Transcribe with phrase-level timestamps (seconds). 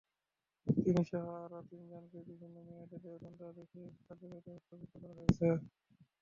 [0.67, 5.45] তিনিসহ আরও তিনজনকে বিভিন্ন মেয়াদে দেওয়া দণ্ডাদেশের কার্যকারিতাও স্থগিত করা হয়েছে।